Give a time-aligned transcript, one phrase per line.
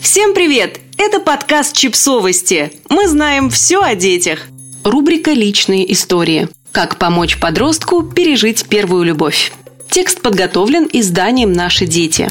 [0.00, 0.80] Всем привет!
[0.96, 2.70] Это подкаст «Чипсовости».
[2.88, 4.46] Мы знаем все о детях.
[4.84, 6.48] Рубрика «Личные истории».
[6.72, 9.52] Как помочь подростку пережить первую любовь.
[9.90, 12.30] Текст подготовлен изданием «Наши дети».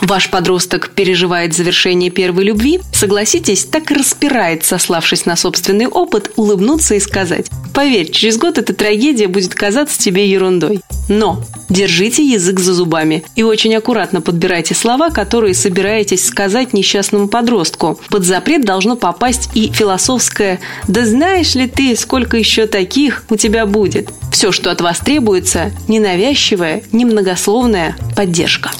[0.00, 6.94] Ваш подросток переживает завершение первой любви, согласитесь, так и распирает, сославшись на собственный опыт, улыбнуться
[6.94, 10.80] и сказать «Поверь, через год эта трагедия будет казаться тебе ерундой».
[11.08, 17.98] Но держите язык за зубами и очень аккуратно подбирайте слова, которые собираетесь сказать несчастному подростку.
[18.10, 23.66] Под запрет должно попасть и философское «Да знаешь ли ты, сколько еще таких у тебя
[23.66, 28.70] будет?» Все, что от вас требуется– ненавязчивая, немногословная поддержка.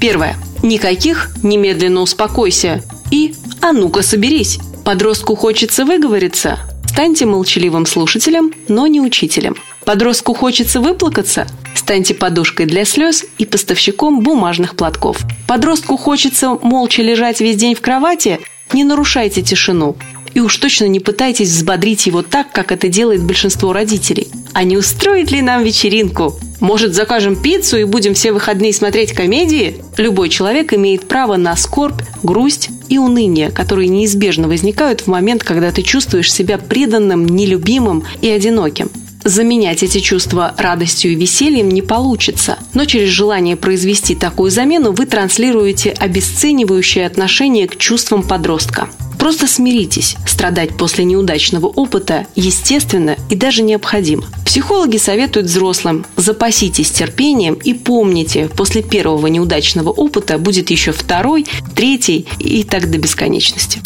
[0.00, 0.36] Первое.
[0.62, 4.58] Никаких «немедленно успокойся» и «а ну-ка соберись».
[4.84, 6.58] Подростку хочется выговориться?
[6.86, 9.56] Станьте молчаливым слушателем, но не учителем.
[9.84, 11.46] Подростку хочется выплакаться?
[11.74, 15.18] Станьте подушкой для слез и поставщиком бумажных платков.
[15.46, 18.40] Подростку хочется молча лежать весь день в кровати?
[18.72, 19.96] Не нарушайте тишину.
[20.34, 24.28] И уж точно не пытайтесь взбодрить его так, как это делает большинство родителей.
[24.52, 26.38] А не устроит ли нам вечеринку?
[26.60, 29.82] Может, закажем пиццу и будем все выходные смотреть комедии?
[29.96, 35.70] Любой человек имеет право на скорбь, грусть и уныние, которые неизбежно возникают в момент, когда
[35.70, 38.90] ты чувствуешь себя преданным, нелюбимым и одиноким.
[39.24, 45.04] Заменять эти чувства радостью и весельем не получится, но через желание произвести такую замену вы
[45.04, 48.88] транслируете обесценивающее отношение к чувствам подростка.
[49.26, 50.14] Просто смиритесь.
[50.24, 54.22] Страдать после неудачного опыта естественно и даже необходимо.
[54.44, 62.28] Психологи советуют взрослым– запаситесь терпением и помните, после первого неудачного опыта будет еще второй, третий
[62.38, 63.80] и так до бесконечности.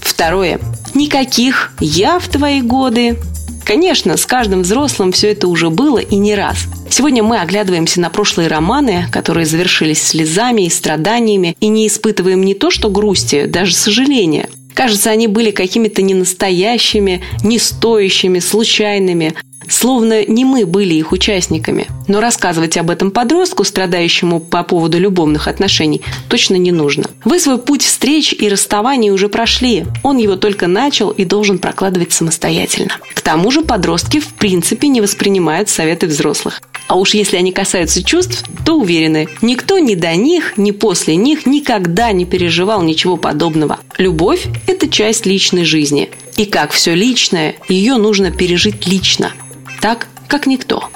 [0.00, 0.58] Второе.
[0.94, 3.18] Никаких «я в твои годы».
[3.66, 6.66] Конечно, с каждым взрослым все это уже было и не раз.
[6.88, 12.54] Сегодня мы оглядываемся на прошлые романы, которые завершились слезами и страданиями, и не испытываем не
[12.54, 14.48] то что грусти, даже сожаления.
[14.72, 19.34] Кажется, они были какими-то ненастоящими, не стоящими, случайными,
[19.68, 21.86] словно не мы были их участниками.
[22.08, 27.04] Но рассказывать об этом подростку, страдающему по поводу любовных отношений, точно не нужно.
[27.24, 29.86] Вы свой путь встреч и расставаний уже прошли.
[30.02, 32.92] Он его только начал и должен прокладывать самостоятельно.
[33.14, 36.60] К тому же подростки в принципе не воспринимают советы взрослых.
[36.88, 41.46] А уж если они касаются чувств, то уверены, никто ни до них, ни после них
[41.46, 43.80] никогда не переживал ничего подобного.
[43.98, 46.10] Любовь– это часть личной жизни.
[46.36, 49.32] И как все личное, ее нужно пережить лично.
[49.80, 50.90] Так, как никто.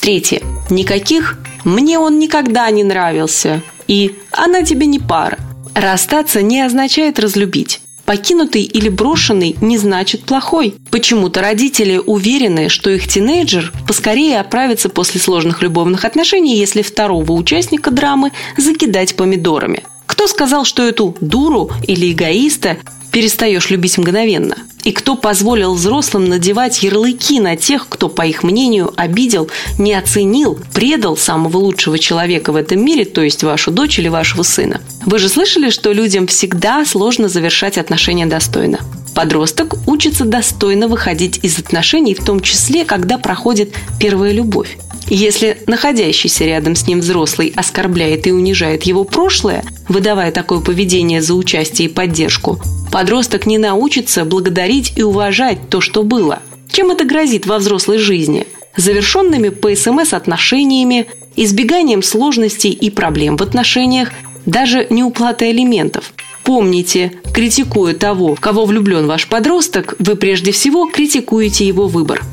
[0.00, 0.42] Третье.
[0.70, 5.38] Никаких «мне он никогда не нравился» и «она тебе не пара».
[5.74, 7.80] Расстаться не означает разлюбить.
[8.04, 10.74] Покинутый или брошенный не значит плохой.
[10.90, 17.90] Почему-то родители уверены, что их тинейджер поскорее оправится после сложных любовных отношений, если второго участника
[17.90, 19.84] драмы закидать помидорами.
[20.06, 22.78] Кто сказал, что эту дуру или эгоиста
[23.18, 24.58] перестаешь любить мгновенно?
[24.84, 30.56] И кто позволил взрослым надевать ярлыки на тех, кто, по их мнению, обидел, не оценил,
[30.72, 34.80] предал самого лучшего человека в этом мире, то есть вашу дочь или вашего сына?
[35.04, 38.78] Вы же слышали, что людям всегда сложно завершать отношения достойно?
[39.18, 44.78] Подросток учится достойно выходить из отношений, в том числе, когда проходит первая любовь.
[45.08, 51.34] Если находящийся рядом с ним взрослый оскорбляет и унижает его прошлое, выдавая такое поведение за
[51.34, 52.60] участие и поддержку,
[52.92, 56.38] подросток не научится благодарить и уважать то, что было.
[56.70, 58.46] Чем это грозит во взрослой жизни?
[58.76, 64.10] Завершенными по СМС отношениями, избеганием сложностей и проблем в отношениях,
[64.46, 66.12] даже неуплатой алиментов.
[66.48, 72.24] Помните, критикуя того, в кого влюблен ваш подросток, вы прежде всего критикуете его выбор.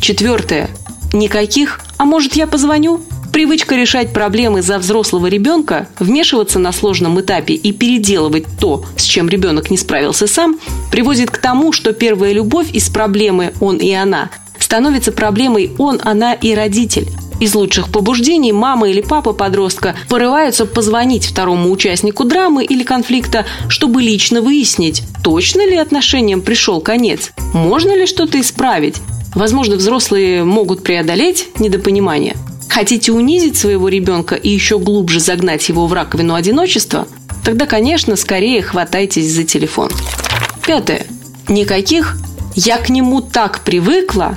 [0.00, 0.70] Четвертое.
[1.12, 7.52] Никаких «а может я позвоню?» Привычка решать проблемы за взрослого ребенка, вмешиваться на сложном этапе
[7.52, 10.58] и переделывать то, с чем ребенок не справился сам,
[10.90, 16.32] приводит к тому, что первая любовь из проблемы «он и она» становится проблемой «он, она
[16.32, 17.06] и родитель».
[17.40, 24.02] Из лучших побуждений мама или папа подростка порываются позвонить второму участнику драмы или конфликта, чтобы
[24.02, 28.96] лично выяснить, точно ли отношениям пришел конец, можно ли что-то исправить,
[29.34, 32.36] Возможно, взрослые могут преодолеть недопонимание.
[32.68, 37.06] Хотите унизить своего ребенка и еще глубже загнать его в раковину одиночества?
[37.44, 39.90] Тогда, конечно, скорее хватайтесь за телефон.
[40.66, 41.06] Пятое.
[41.48, 42.16] Никаких
[42.54, 44.36] «я к нему так привыкла»,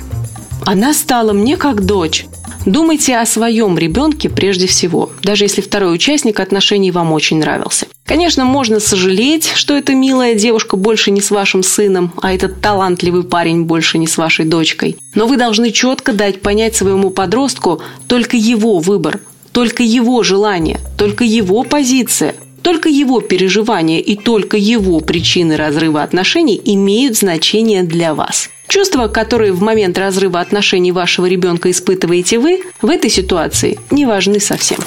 [0.64, 2.26] она стала мне как дочь.
[2.66, 7.86] Думайте о своем ребенке прежде всего, даже если второй участник отношений вам очень нравился.
[8.06, 13.24] Конечно, можно сожалеть, что эта милая девушка больше не с вашим сыном, а этот талантливый
[13.24, 14.96] парень больше не с вашей дочкой.
[15.14, 19.20] Но вы должны четко дать понять своему подростку только его выбор,
[19.52, 22.34] только его желание, только его позиция.
[22.62, 28.48] Только его переживания и только его причины разрыва отношений имеют значение для вас.
[28.74, 34.40] Чувства, которые в момент разрыва отношений вашего ребенка испытываете вы, в этой ситуации не важны
[34.40, 34.78] совсем.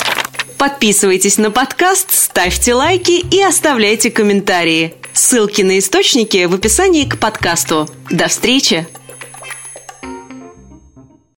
[0.57, 4.93] Подписывайтесь на подкаст, ставьте лайки и оставляйте комментарии.
[5.13, 7.87] Ссылки на источники в описании к подкасту.
[8.11, 8.85] До встречи!